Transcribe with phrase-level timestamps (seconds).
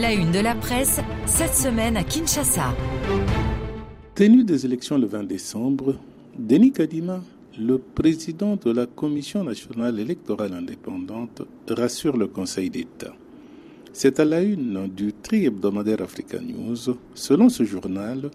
[0.00, 2.72] La une de la presse, cette semaine à Kinshasa.
[4.14, 5.96] Tenue des élections le 20 décembre,
[6.38, 7.20] Denis Kadima,
[7.58, 13.12] le président de la Commission nationale électorale indépendante, rassure le Conseil d'État.
[13.92, 16.96] C'est à la une du tri hebdomadaire Africa News.
[17.14, 18.30] Selon ce journal,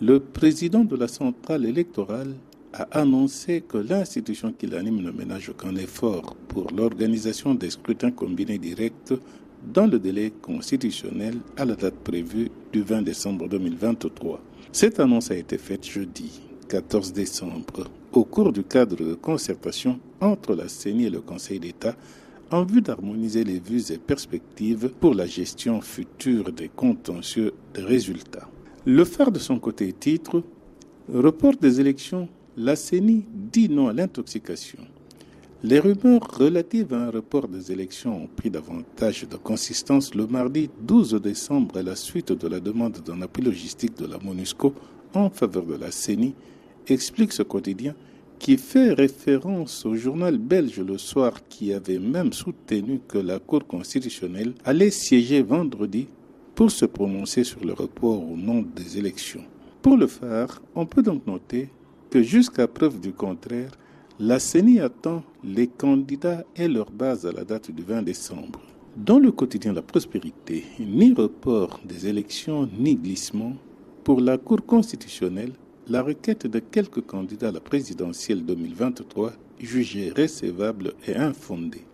[0.00, 2.34] le président de la centrale électorale
[2.72, 8.58] a annoncé que l'institution qui l'anime ne ménage aucun effort pour l'organisation des scrutins combinés
[8.58, 9.14] directs
[9.74, 14.40] dans le délai constitutionnel à la date prévue du 20 décembre 2023.
[14.72, 20.54] Cette annonce a été faite jeudi 14 décembre au cours du cadre de concertation entre
[20.54, 21.96] la CENI et le Conseil d'État
[22.50, 28.48] en vue d'harmoniser les vues et perspectives pour la gestion future des contentieux des résultats.
[28.86, 30.42] Le phare de son côté titre
[31.12, 32.28] Report des élections
[32.60, 34.80] la CENI dit non à l'intoxication.
[35.62, 40.68] Les rumeurs relatives à un report des élections ont pris davantage de consistance le mardi
[40.82, 44.74] 12 décembre à la suite de la demande d'un appui logistique de la MONUSCO
[45.14, 46.34] en faveur de la CENI,
[46.86, 47.94] explique ce quotidien
[48.38, 53.66] qui fait référence au journal belge le soir qui avait même soutenu que la Cour
[53.66, 56.08] constitutionnelle allait siéger vendredi
[56.54, 59.44] pour se prononcer sur le report ou non des élections.
[59.80, 61.70] Pour le faire, on peut donc noter
[62.10, 63.70] que jusqu'à preuve du contraire,
[64.18, 68.60] la CENI attend les candidats et leur base à la date du 20 décembre.
[68.96, 73.54] Dans le quotidien La Prospérité, ni report des élections ni glissement,
[74.02, 75.52] pour la Cour constitutionnelle,
[75.88, 81.84] la requête de quelques candidats à la présidentielle 2023 jugée recevable et infondée.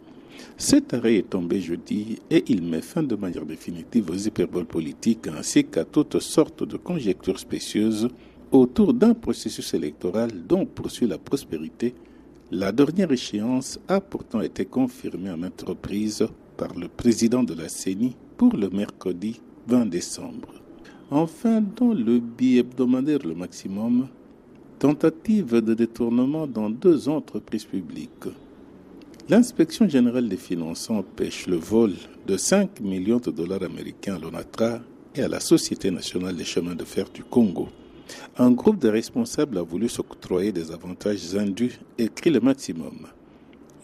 [0.57, 5.29] Cet arrêt est tombé jeudi et il met fin de manière définitive aux hyperboles politiques
[5.29, 8.09] ainsi qu'à toutes sortes de conjectures spécieuses
[8.53, 11.95] autour d'un processus électoral dont poursuit la prospérité,
[12.51, 17.69] la dernière échéance a pourtant été confirmée à maintes reprises par le président de la
[17.69, 20.55] CENI pour le mercredi 20 décembre.
[21.11, 24.09] Enfin, dans le billet hebdomadaire Le Maximum,
[24.79, 28.29] tentative de détournement dans deux entreprises publiques.
[29.29, 31.95] L'inspection générale des finances empêche le vol
[32.27, 34.81] de 5 millions de dollars américains à l'ONATRA
[35.17, 37.69] et à la Société nationale des chemins de fer du Congo.
[38.39, 43.07] Un groupe de responsables a voulu s'octroyer des avantages indus, écrit le maximum.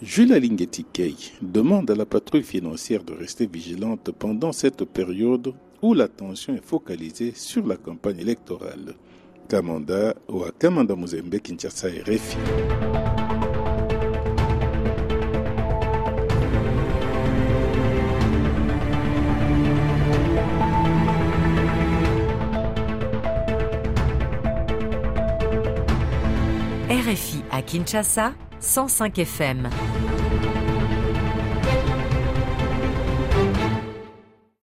[0.03, 0.85] Jules Alingueti
[1.41, 7.33] demande à la patrouille financière de rester vigilante pendant cette période où l'attention est focalisée
[7.35, 8.95] sur la campagne électorale.
[9.49, 12.03] Kamanda ou Kamanda Muzembe Kinshasa et
[26.93, 29.71] RFI à Kinshasa, 105 FM.